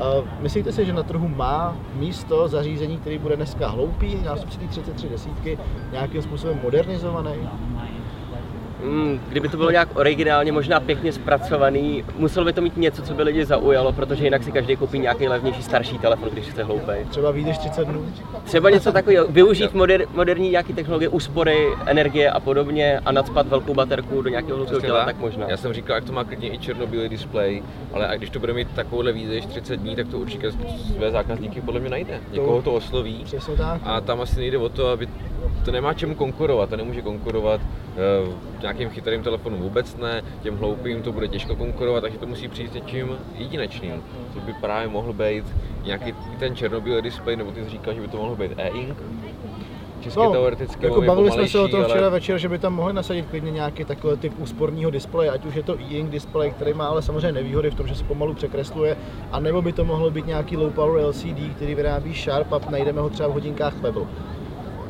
[0.00, 0.04] A
[0.40, 4.14] Myslíte si, že na trhu má místo zařízení, který bude dneska hloupý,
[4.58, 5.58] té 33 desítky,
[5.92, 7.30] nějakým způsobem modernizovaný?
[8.82, 13.14] Mm, kdyby to bylo nějak originálně, možná pěkně zpracovaný, muselo by to mít něco, co
[13.14, 17.04] by lidi zaujalo, protože jinak si každý koupí nějaký levnější starší telefon, když chce hloupej.
[17.04, 18.06] Třeba vyjdeš 30 dnů?
[18.44, 23.74] Třeba něco takového, využít moder, moderní nějaký technologie, úspory, energie a podobně a nadspat velkou
[23.74, 25.46] baterku do nějakého hloupého Přesně těla, tak možná.
[25.48, 28.52] Já jsem říkal, jak to má klidně i černobílý displej, ale a když to bude
[28.52, 30.52] mít takovouhle výdrž 30 dní, tak to určitě
[30.96, 32.20] své zákazníky podle mě najde.
[32.32, 33.24] Někoho to osloví.
[33.84, 35.08] A tam asi nejde o to, aby
[35.64, 38.32] to nemá čemu konkurovat, to nemůže konkurovat eh,
[38.72, 42.70] nějakým chytrým telefonům vůbec ne, těm hloupým to bude těžko konkurovat, takže to musí přijít
[42.70, 44.02] s něčím jedinečným,
[44.34, 45.44] což by právě mohl být
[45.84, 48.98] nějaký ten černobílý displej, nebo ty jsi říkal, že by to mohl být e-ink,
[50.00, 52.74] Česky teoreticky jako být bavili jsme se o tom včera ale večer, že by tam
[52.74, 56.74] mohli nasadit klidně nějaký takový typ úsporného displeje, ať už je to e-ink displej, který
[56.74, 58.96] má ale samozřejmě nevýhody v tom, že se pomalu překresluje,
[59.32, 63.00] a nebo by to mohlo být nějaký low power LCD, který vyrábí Sharp a najdeme
[63.00, 64.06] ho třeba v hodinkách Pebble.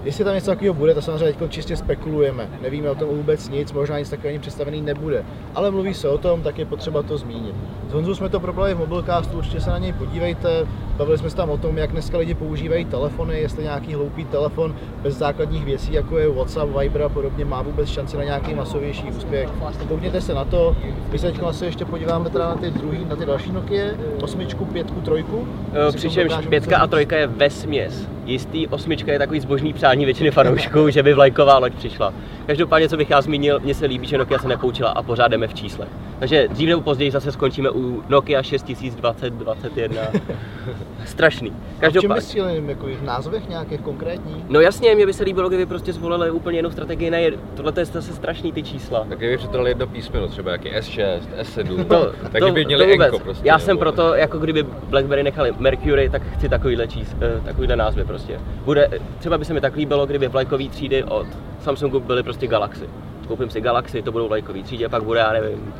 [0.04, 2.48] Jestli tam něco takového bude, to samozřejmě teď čistě spekulujeme.
[2.62, 5.24] Nevíme o tom vůbec nic, možná nic takového ani představený nebude.
[5.54, 7.54] Ale mluví se o tom, tak je potřeba to zmínit.
[7.88, 10.66] S Honzou jsme to probrali v Mobilecastu, určitě se na něj podívejte.
[10.96, 14.74] Bavili jsme se tam o tom, jak dneska lidi používají telefony, jestli nějaký hloupý telefon
[15.02, 19.04] bez základních věcí, jako je WhatsApp, Viber a podobně, má vůbec šanci na nějaký masovější
[19.04, 19.48] úspěch.
[19.88, 20.76] Koukněte se na to.
[21.12, 23.86] My se teď se ještě podíváme teda na ty druhý, na ty další Nokia,
[24.22, 25.48] osmičku, pětku, trojku.
[25.88, 28.08] Eh, Přičemž pětka a trojka je ve směs.
[28.24, 32.12] Jistý osmička je takový zbožný přání většiny fanoušků, že by vlajková loď přišla.
[32.46, 35.48] Každopádně, co bych já zmínil, mně se líbí, že Nokia se nepoučila a pořád jdeme
[35.48, 35.88] v číslech.
[36.18, 40.02] Takže dřív nebo později zase skončíme u Nokia 602021.
[41.04, 41.50] Strašný.
[41.50, 42.14] A v čem Každopádně.
[42.14, 42.34] bys
[42.68, 44.36] jako v názvech nějakých konkrétních?
[44.48, 47.10] No jasně, mě by se líbilo, kdyby prostě zvolili úplně jinou strategii.
[47.10, 49.06] Ne, tohle je zase strašný ty čísla.
[49.08, 52.92] tak kdyby přetrhali jedno písmeno, třeba jaký S6, S7, To, tak by měli.
[53.04, 53.48] Enko prostě.
[53.48, 57.76] Já nebo- jsem proto, jako kdyby BlackBerry nechali Mercury, tak chci takovýhle, čís, eh, takovýhle
[57.76, 58.40] názvy prostě.
[58.64, 61.26] Bude, třeba by se mi tak líbilo, kdyby vlajkový třídy od
[61.60, 62.88] Samsungu byly prostě Galaxy.
[63.28, 65.74] Koupím si Galaxy, to budou vlajkový třídy, a pak bude, já nevím,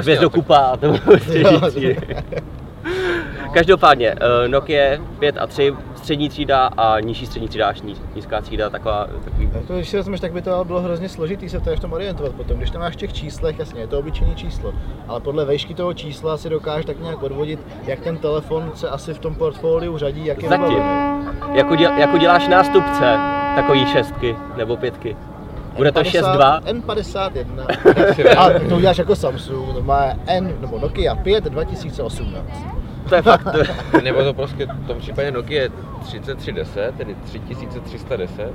[0.00, 1.96] Hvězdokupa to budou střední třídy.
[3.52, 8.40] Každopádně, eh, Nokia 5 a 3, střední třída a nižší střední třída až níž, nízká
[8.40, 11.80] třída, taková, takový To, když si vezmeš, tak by to bylo hrozně složitý se v
[11.80, 12.56] tom orientovat potom.
[12.56, 14.72] Když to máš v těch číslech, jasně, je to obyčejné číslo,
[15.08, 19.14] ale podle vejšky toho čísla si dokážeš tak nějak odvodit, jak ten telefon se asi
[19.14, 20.82] v tom portfoliu řadí, jak je Zatím.
[21.54, 23.16] jako, děl, jako děláš nástupce
[23.56, 25.16] takový šestky nebo pětky.
[25.76, 27.66] Bude to 6.2, N51.
[28.38, 32.81] A to uděláš jako Samsung, to má N, nebo Nokia 5 2018.
[33.12, 33.46] to je fakt,
[34.02, 35.68] Nebo to prostě v tom případě Nokia
[36.02, 38.52] 3310, tedy 3310,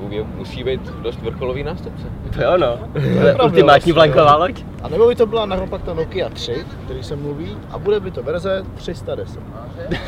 [0.00, 2.06] může- musí být dost vrcholový nástupce.
[2.34, 2.78] to je ono.
[2.92, 4.38] To je ultimátní vlajková jo.
[4.38, 4.64] loď.
[4.82, 8.10] A nebo by to byla naopak ta Nokia 3, který se mluví, a bude by
[8.10, 9.40] to verze 310.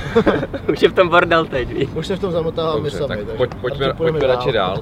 [0.73, 1.89] Už je v tom bordel teď, víš.
[1.95, 3.17] Už se v tom zamotáváme Dobře, sami.
[3.17, 4.77] tak pojď, pojďme, pojďme radši dál.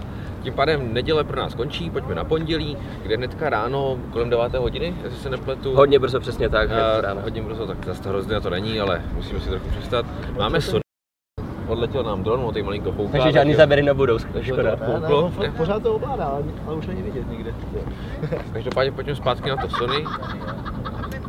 [0.45, 4.55] Tím pádem neděle pro nás končí, pojďme na pondělí, kde hnedka ráno kolem 9.
[4.55, 5.75] hodiny, jestli se nepletu.
[5.75, 7.21] Hodně brzo přesně tak, Eh, hned ráno.
[7.21, 10.07] hodně brzo, tak zase to hrozně to není, ale musíme si trochu přestat.
[10.39, 10.81] Máme Sony,
[11.69, 13.13] odletěl nám dron, on tady malinko fouká.
[13.13, 13.57] Takže žádný jo.
[13.59, 14.77] záběry nebudou, Takže škoda.
[14.77, 17.55] to- Ne, ne, on fakt pořád to ovládá, ale, ale už není vidět nikde.
[18.53, 20.05] Každopádně pojďme zpátky na to Sony.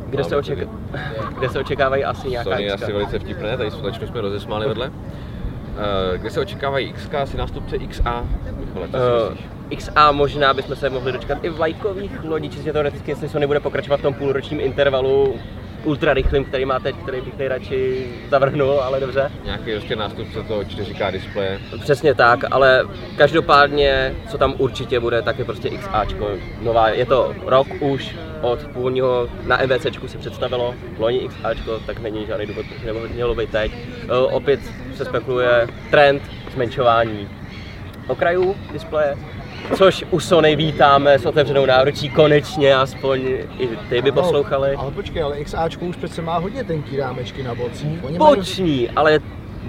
[0.06, 0.62] Kde se, očeka...
[1.38, 4.90] Kde se očekávají asi nějaká Sony je asi velice vtipné, tady slečnu jsme rozesmáli vedle.
[5.78, 8.24] Eh, Kde se očekávají XK, asi nástupce XA?
[8.58, 9.48] Michale, co si myslíš?
[9.76, 13.96] XA možná bychom se mohli dočkat i vlajkových lodí, čistě teoreticky, jestli Sony bude pokračovat
[13.96, 15.36] v tom půlročním intervalu
[15.84, 19.30] ultra rychlým, který má teď, který bych nejradši zavrhnul, ale dobře.
[19.44, 21.58] Nějaký prostě nástupce toho 4K displeje.
[21.80, 22.84] Přesně tak, ale
[23.16, 26.28] každopádně, co tam určitě bude, tak je prostě XAčko
[26.62, 26.88] nová.
[26.88, 32.46] Je to rok už od původního, na MVCčku se představilo, loni XAčko, tak není žádný
[32.46, 33.72] důvod, proč nebo mělo být teď.
[33.72, 34.60] E, opět
[34.96, 36.22] se spekuluje trend
[36.54, 37.28] zmenšování
[38.08, 39.16] okrajů displeje,
[39.76, 43.20] což u Sony vítáme s otevřenou náručí konečně, aspoň
[43.58, 44.70] i ty by poslouchali.
[44.74, 48.04] No, ale počkej, ale XAčko už přece má hodně tenký rámečky na bocích.
[48.04, 49.18] Oni mají- Boční, ale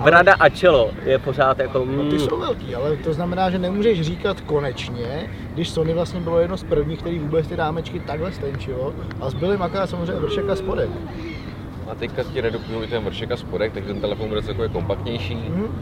[0.03, 1.85] brada a čelo je pořád jako...
[1.85, 6.19] No, ty Mm, jsou velký, ale to znamená, že nemůžeš říkat konečně, když Sony vlastně
[6.19, 10.49] bylo jedno z prvních, který vůbec ty rámečky takhle stenčilo a zbyly akorát samozřejmě vršek
[10.49, 10.89] a spodek.
[11.91, 15.35] A teďka ti redukují ten vršek a spodek, takže ten telefon bude takový kompaktnější.
[15.35, 15.81] Hm?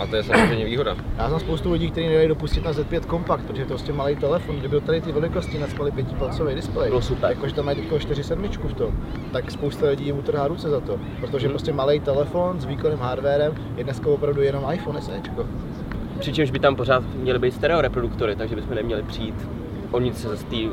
[0.00, 0.96] A to je samozřejmě výhoda.
[1.18, 4.16] Já znám spoustu lidí, kteří nedají dopustit na Z5 Compact, protože je to prostě malý
[4.16, 4.54] telefon.
[4.56, 7.30] Kdyby byl tady ty velikosti na spali pětipalcový displej, Bylo super.
[7.30, 8.90] jakože tam mají teď 4 sedmičku v tom,
[9.32, 10.98] tak spousta lidí jim utrhá ruce za to.
[11.20, 11.52] Protože Mhm.
[11.52, 15.46] prostě malý telefon s výkonným hardwarem je dneska opravdu jenom iPhone SEčko.
[16.18, 19.34] Přičemž by tam pořád měly být stereo reproduktory, takže bychom neměli přijít
[19.90, 20.68] o nic z tý,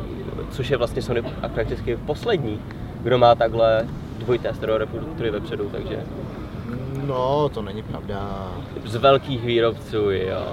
[0.52, 2.60] což je vlastně Sony a prakticky poslední,
[3.04, 3.86] kdo má takhle
[4.20, 6.00] dvojité stereo reproduktory vepředu, takže
[7.08, 8.48] No, to není pravda.
[8.86, 10.46] z velkých výrobců, jo.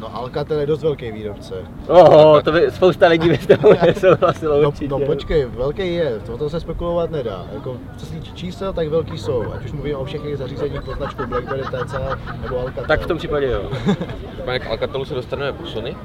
[0.00, 1.54] No Alcatel je dost velký výrobce.
[1.88, 4.88] Oho, to by spousta lidí by s tebou nesouhlasilo No, určitě.
[4.88, 7.46] no počkej, velký je, to, to se spekulovat nedá.
[7.54, 10.82] Jako, co se týče čísel, tak velký jsou, ať už mluvíme o všech těch zařízeních
[10.82, 12.84] pod značkou BlackBerry, TCL nebo Alcatel.
[12.88, 13.62] Tak v tom případě jo.
[14.44, 15.96] Pane, k Alcatelu se dostaneme po Sony.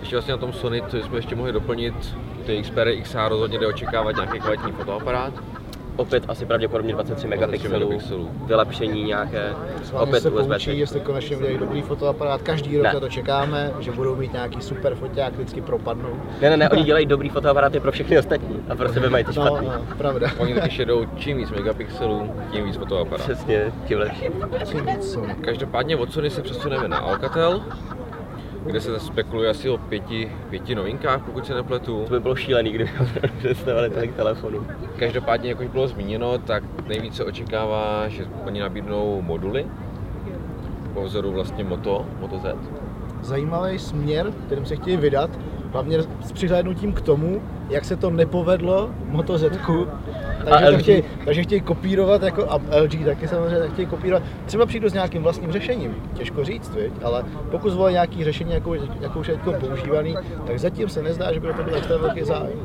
[0.00, 3.66] Ještě vlastně na tom Sony, co jsme ještě mohli doplnit, ty Xperia XH rozhodně jde
[3.66, 5.34] očekávat nějaký kvalitní fotoaparát.
[5.96, 7.90] Opět asi pravděpodobně 23 megapixelů,
[8.46, 9.52] vylepšení nějaké,
[9.92, 12.42] opět se USB poučí, jestli konečně udělají dobrý fotoaparát.
[12.42, 12.92] Každý rok Ne.
[12.94, 16.08] na to čekáme, že budou mít nějaký super foťák, vždycky propadnou.
[16.40, 19.32] Ne, ne, ne, oni dělají dobrý fotoaparáty pro všechny ostatní a pro sebe mají ty
[19.36, 19.66] No, špatný.
[19.68, 20.28] no, pravda.
[20.38, 23.20] Oni totiž jedou čím víc megapixelů, tím víc fotoaparát.
[23.24, 24.24] Přesně, tím lepší.
[25.40, 27.62] Každopádně od Sony se přesuneme na Alcatel,
[28.64, 32.04] kde se spekuluje asi o pěti, pěti novinkách, pokud se nepletu.
[32.04, 32.90] To by bylo šílený, kdyby
[33.38, 34.66] představili tolik telefonů.
[34.98, 39.66] Každopádně, jak už bylo zmíněno, tak nejvíce očekává, že oni nabídnou moduly
[40.94, 42.56] po vzoru vlastně Moto, Moto Z.
[43.22, 45.30] Zajímavý směr, kterým se chtějí vydat,
[45.74, 49.50] hlavně s přihlédnutím k tomu, jak se to nepovedlo Moto Z.
[50.44, 50.80] Takže, to LG.
[50.80, 54.22] chtějí, takže chtějí kopírovat, jako, a LG taky samozřejmě tak chtějí kopírovat.
[54.46, 56.92] Třeba přijdu s nějakým vlastním řešením, těžko říct, viď?
[57.02, 61.40] ale pokud zvolí nějaký řešení, jakou, jakou už je používaný, tak zatím se nezdá, že
[61.40, 62.58] by to byl extra velký zájem.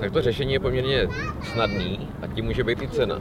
[0.00, 1.08] Tak to řešení je poměrně
[1.52, 3.18] snadný a tím může být i cena.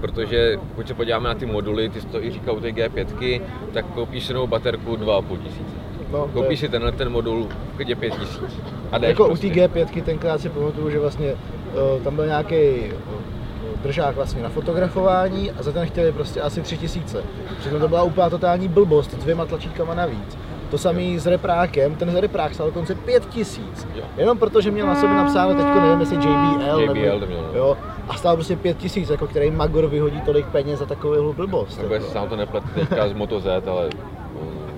[0.00, 3.40] Protože pokud se podíváme na ty moduly, ty jsi to i říkal u té G5,
[3.72, 5.75] tak koupíš novou baterku 2,5 tisíce.
[6.12, 8.40] No, Koupíš si tenhle ten modul klidně 5 tisíc.
[8.92, 9.46] A jdeš Jako prostě.
[9.46, 12.56] u té G5 tenkrát si pamatuju, že vlastně uh, tam byl nějaký
[13.82, 17.22] držák vlastně na fotografování a za ten chtěli prostě asi tři tisíce.
[17.58, 20.38] Přitom to byla úplná totální blbost s dvěma tlačítkama navíc.
[20.70, 23.86] To samý s reprákem, ten reprák stál dokonce pět tisíc.
[23.94, 24.04] Jo.
[24.16, 27.58] Jenom protože měl na sobě napsáno teďko nevím jestli JBL, JBL nebo, no.
[27.58, 27.76] jo,
[28.08, 31.78] a stál prostě pět tisíc, jako který Magor vyhodí tolik peněz za takovou blbost.
[31.82, 32.12] Nebo jestli jako.
[32.12, 33.88] se nám to neplete teďka z Moto Z, ale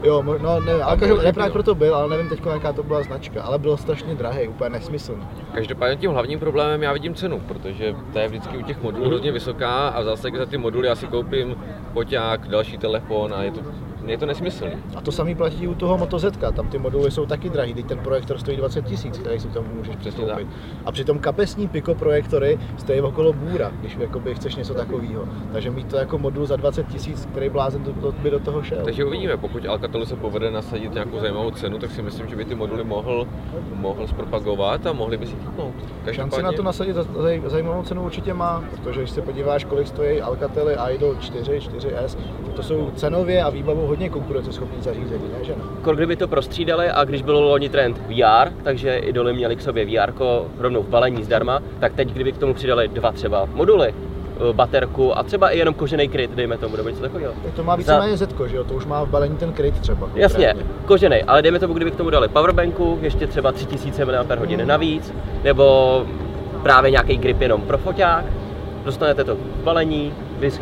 [0.03, 1.51] Jo, no nevím, ale JBL.
[1.53, 5.23] proto byl, ale nevím teď jaká to byla značka, ale byl strašně drahý, úplně nesmyslný.
[5.55, 9.33] Každopádně tím hlavním problémem já vidím cenu, protože ta je vždycky u těch modulů hodně
[9.33, 11.57] vysoká a v zásadě za ty moduly já si koupím
[11.93, 13.61] poťák, další telefon a je to,
[14.07, 14.71] je to nesmyslný.
[14.97, 17.87] A to samý platí u toho Moto Z, tam ty moduly jsou taky drahý, teď
[17.87, 20.49] ten projektor stojí 20 tisíc, který si tam můžeš Přesně přistoupit.
[20.85, 25.29] A přitom kapesní Pico projektory stojí okolo bůra, když jakoby chceš něco takového.
[25.53, 28.63] Takže mít to jako modul za 20 tisíc, který blázen to, to by do toho
[28.63, 28.85] šel.
[28.85, 32.45] Takže uvidíme, pokud Alcatelu se povede nasadit nějakou zajímavou cenu, tak si myslím, že by
[32.45, 33.29] ty moduly mohl,
[33.75, 35.75] mohl zpropagovat a mohli by si chytnout.
[36.11, 39.87] Šanci na to nasadit za, za zajímavou cenu určitě má, protože když se podíváš, kolik
[39.87, 42.19] stojí Alcately Idol 4, 4S,
[42.57, 45.63] to jsou cenově a výbavou hodně konkurenceschopný zařízení, ne, že ne?
[45.83, 49.87] Kor kdyby to prostřídali a když byl loni trend VR, takže idoly měli k sobě
[49.87, 50.13] VR
[50.59, 55.19] rovnou v balení zdarma, tak teď kdyby k tomu přidali dva třeba moduly, eh, baterku
[55.19, 57.33] a třeba i jenom kožený kryt, dejme tomu, nebo něco takového.
[57.45, 59.81] Tak to má Za- víceméně Z, že jo, to už má v balení ten kryt
[59.81, 60.09] třeba.
[60.15, 60.55] Jasně,
[60.87, 64.27] kožený, ale dejme tomu, kdyby k tomu dali powerbanku, ještě třeba 3000 mAh
[64.65, 66.07] navíc, nebo
[66.63, 68.25] právě nějaký grip jenom pro foťák,
[68.85, 70.13] dostanete to v balení,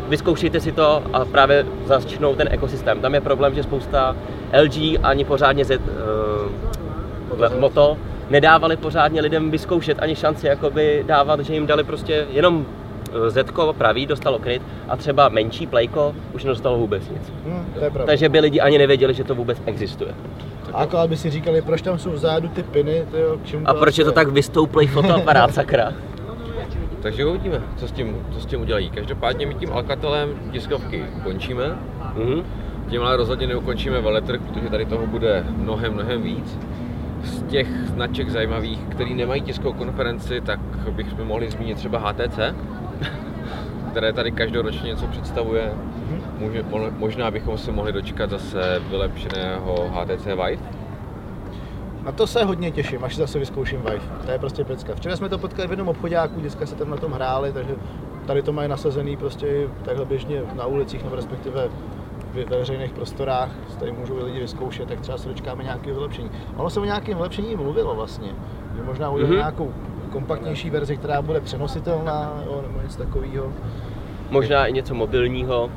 [0.09, 3.01] vyzkoušejte si to a právě začnou ten ekosystém.
[3.01, 4.15] Tam je problém, že spousta
[4.63, 7.59] LG ani pořádně Z, uh.
[7.59, 7.97] Moto
[8.29, 12.65] nedávali pořádně lidem vyzkoušet ani šanci jakoby dávat, že jim dali prostě jenom
[13.27, 13.45] eh, Z
[13.77, 17.33] pravý dostalo kryt a třeba menší Playko už nedostalo vůbec nic.
[17.45, 18.05] Hm, to je pravda.
[18.05, 20.13] Takže by lidi ani nevěděli, že to vůbec existuje.
[20.73, 23.73] A akorát by si říkali, proč tam jsou vzadu ty piny, tyjo, k čemu A
[23.73, 25.93] proč je to tak vystouplý fotoaparát, sakra?
[27.01, 28.89] Takže uvidíme, co s tím, co s tím udělají.
[28.89, 31.77] Každopádně my tím Alcatelem tiskovky končíme.
[32.15, 32.43] Mhm.
[32.89, 36.59] Tím ale rozhodně neukončíme veletrh, protože tady toho bude mnohem, mnohem víc.
[37.23, 40.59] Z těch značek zajímavých, který nemají tiskovou konferenci, tak
[40.91, 42.39] bychom mohli zmínit třeba HTC,
[43.91, 45.73] které tady každoročně něco představuje.
[46.71, 50.76] Mo- možná bychom se mohli dočkat zase vylepšeného HTC Vive.
[52.07, 54.01] Na to se hodně těším, až zase vyzkouším Vive.
[54.25, 54.95] To je prostě pecka.
[54.95, 57.75] Včera jsme to potkali v jednom obchodáku, dneska se tam na tom hráli, takže
[58.27, 61.69] tady to mají nasazený prostě takhle běžně na ulicích nebo respektive
[62.33, 66.29] ve ve veřejných prostorách, tady můžou lidi vyzkoušet, tak třeba se dočkáme nějakého vylepšení.
[66.57, 68.29] Ono se o nějakém vylepšení mluvilo vlastně,
[68.77, 69.37] že možná udělat Mhm.
[69.37, 69.73] nějakou
[70.11, 73.47] kompaktnější verzi, která bude přenositelná jo, nebo něco takového.
[74.29, 75.69] Možná i něco mobilního.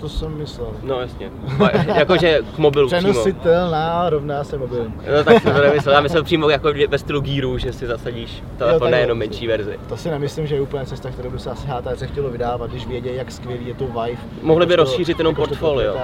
[0.00, 0.66] To jsem myslel.
[0.82, 1.30] No jasně.
[1.94, 3.00] Jakože k mobilu přímo.
[3.00, 4.94] Přenositelná rovná se mobilní.
[5.16, 8.42] No tak jsem to nemyslel, já myslel přímo jako ve stylu Gearu, že si zasadíš
[8.58, 8.90] telefon, takhle.
[8.90, 9.78] nejenom menší verzi.
[9.88, 12.86] To si nemyslím, že je úplně cesta, kterou by se asi HTC chtělo vydávat, když
[12.86, 14.18] vědí, jak skvělý je to Vive.
[14.42, 15.96] Mohli by Jakožto- rozšířit jenom portfolio.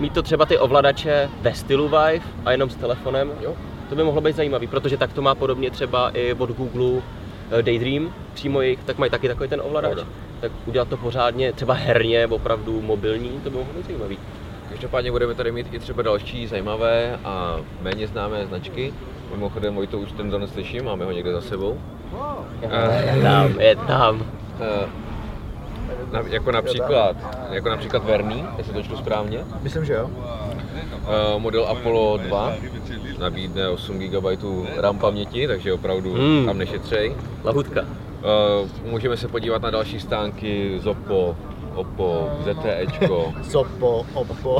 [0.00, 3.52] Mít to třeba ty ovladače ve stylu Vive a jenom s telefonem, Jo.
[3.88, 7.02] to by mohlo být zajímavý, protože tak to má podobně třeba i od Google
[7.50, 9.92] eh, Daydream, přímo jejich, tak mají taky takový ten ovladač.
[9.92, 10.12] Pravda.
[10.42, 14.18] Tak udělat to pořádně, třeba herně, opravdu mobilní, to by mohlo být zajímavý.
[14.68, 18.94] Každopádně budeme tady mít i třeba další zajímavé a méně známé značky.
[19.30, 21.78] Mimochodem, Vojto, už ten don slyším, máme ho někde za sebou.
[22.62, 24.22] Eh, Je tam, je tam.
[24.60, 24.86] eh,
[26.12, 27.16] na, jako například,
[27.50, 29.44] jako například Verný, jestli to čtu správně.
[29.62, 30.10] Myslím, že jo.
[30.92, 32.52] Eh, model Apollo 2
[33.18, 34.24] nabídne 8 GB
[34.76, 36.46] RAM paměti, takže opravdu Hmm.
[36.46, 37.14] tam nešetřej.
[37.44, 37.84] Lahutka.
[38.22, 40.86] Eh, můžeme se podívat na další stánky z
[41.74, 43.32] Oppo, ZTEčko.
[43.42, 44.58] Sopo, Oppo.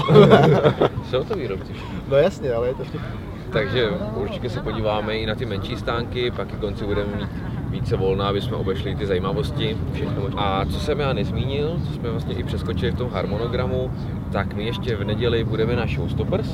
[1.10, 1.98] Jsou to výrobci všichni.
[2.10, 3.08] no jasně, ale je to vtipný.
[3.52, 7.28] Takže určitě se podíváme i na ty menší stánky, pak i konci budeme mít
[7.70, 9.76] více volna, aby jsme obešli ty zajímavosti.
[9.92, 10.22] Všechno.
[10.36, 13.90] A co jsem já nezmínil, co jsme vlastně i přeskočili v tom harmonogramu,
[14.32, 16.48] tak my ještě v neděli budeme na Showstoppers,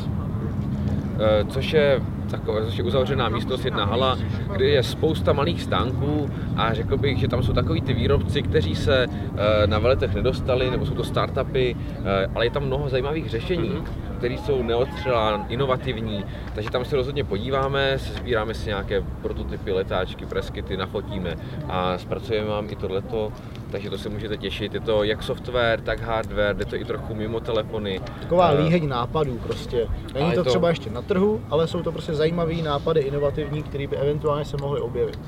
[1.19, 4.19] eh, což je takové, což je uzavřená místnost, jedna hala,
[4.53, 8.75] kde je spousta malých stánků a řekl bych, že tam jsou takový ty výrobci, kteří
[8.75, 13.31] se eh, na veletech nedostali, nebo jsou to startupy, eh, ale je tam mnoho zajímavých
[13.31, 13.73] řešení,
[14.19, 20.77] které jsou neostřelá, inovativní, takže tam se rozhodně podíváme, sbíráme si nějaké prototypy, letáčky, preskity,
[20.77, 21.37] nafotíme
[21.69, 23.33] a zpracujeme vám i tohleto,
[23.71, 24.75] takže to se můžete těšit.
[24.75, 28.01] Je to jak software, tak hardware, jde to i trochu mimo telefony.
[28.21, 29.87] Taková Eh, líheň nápadů prostě.
[30.15, 33.87] Není to, to- třeba ještě na trhu, ale jsou to prostě zajímavé nápady, inovativní, které
[33.87, 35.19] by eventuálně se mohly objevit.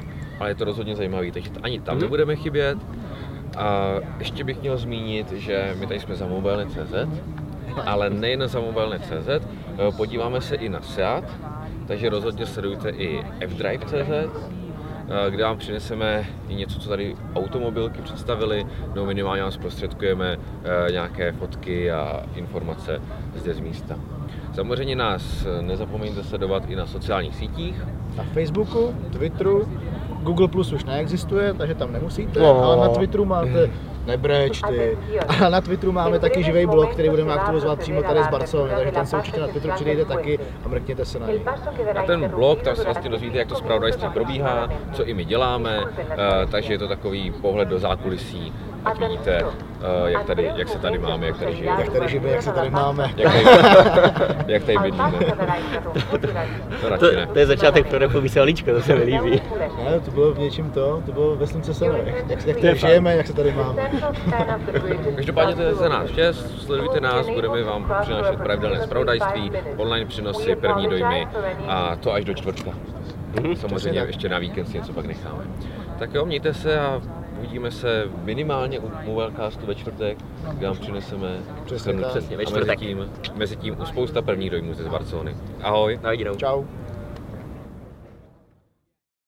[0.40, 2.02] ale je to rozhodně zajímavý, takže ani tam Mhm.
[2.02, 2.78] nebudeme chybět.
[3.56, 6.94] A ještě bych měl zmínit, že my tady jsme za mobilne.cz,
[7.86, 9.40] ale nejen za mobilne.cz, eh,
[9.96, 11.24] podíváme se i na SEAT,
[11.86, 14.10] takže rozhodně sledujte i fdrive.cz,
[15.08, 20.38] eh, kde vám přineseme i něco, co tady automobilky představili, no minimálně vám zprostředkujeme
[20.88, 23.00] eh, nějaké fotky a informace
[23.34, 23.94] zde z místa.
[24.52, 27.84] Samozřejmě nás eh, nezapomeňte sledovat i na sociálních sítích,
[28.16, 29.68] Na Facebooku, Twitteru,
[30.22, 32.64] Google Plus už neexistuje, takže tam nemusíte, No.
[32.64, 33.70] ale na Twitteru máte
[34.06, 34.98] nebreč ty.
[35.44, 38.92] A na Twitteru máme taky živý blog, který budeme aktualizovat přímo tady z Barcelony, takže
[38.92, 41.40] ten se určitě na Twitteru přidejte taky a mrkněte se na něj.
[41.94, 45.80] Na ten blog, tam se vlastně dozvíte, jak to zpravodajství probíhá, co i my děláme,
[46.10, 46.16] eh,
[46.50, 48.52] takže je to takový pohled do zákulisí,
[48.84, 52.28] ať vidíte, eh, jak, tady, jak se tady máme, jak tady žijeme, Jak tady žijeme,
[52.28, 53.10] jak se tady máme.
[53.16, 53.44] jak tady,
[54.52, 55.12] jak tady bydlíme.
[56.80, 59.42] To To, to je začátek pro veselíčko, to se mi líbí.
[59.84, 62.48] Ne, to bylo v něčem to, to bylo ve Slunce se jak, jak, jak To
[62.48, 63.90] je tady žijeme, jak se tady máme.
[65.16, 70.56] Každopádně to je za nás vše, sledujte nás, budeme vám přinášet pravidelné zpravodajství, online přenosy,
[70.56, 71.28] první dojmy
[71.66, 72.70] a to až do čtvrtka.
[73.42, 73.56] Mhm.
[73.56, 74.08] Samozřejmě tak.
[74.08, 75.44] ještě na víkend si něco pak necháme.
[75.98, 77.00] Tak jo, mějte se a
[77.40, 80.18] uvidíme se minimálně u Mobilecastu ve čtvrtek,
[80.52, 81.94] kde vám přineseme Přesně.
[81.94, 82.78] Přesně, ve a mezi čtvrtek.
[82.78, 85.36] tím, mezi tím u spousta prvních dojmů ze Barcelony.
[85.62, 86.00] Ahoj.
[86.02, 86.34] Na viděnou.
[86.34, 86.64] Čau.